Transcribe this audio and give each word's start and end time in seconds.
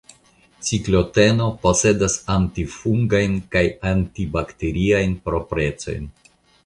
Cikloteno 0.67 1.49
posedas 1.65 2.15
antifungajn 2.35 3.35
kaj 3.57 3.63
antibakteriajn 3.91 5.15
proprecojn. 5.29 6.09